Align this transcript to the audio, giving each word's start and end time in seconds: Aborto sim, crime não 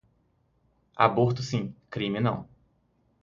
Aborto 0.95 1.43
sim, 1.43 1.75
crime 1.91 2.19
não 2.19 2.47